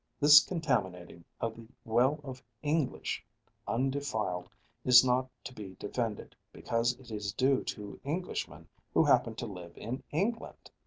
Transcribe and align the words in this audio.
This 0.19 0.39
contaminating 0.43 1.23
of 1.39 1.55
the 1.57 1.67
well 1.85 2.21
of 2.23 2.41
English 2.63 3.23
undefiled 3.67 4.49
is 4.83 5.05
not 5.05 5.29
to 5.43 5.53
be 5.53 5.75
defended 5.75 6.35
because 6.51 6.93
it 6.99 7.11
is 7.11 7.31
due 7.31 7.63
to 7.65 7.99
Englishmen 8.03 8.67
who 8.95 9.03
happen 9.03 9.35
to 9.35 9.45
live 9.45 9.77
in 9.77 10.01
England. 10.09 10.71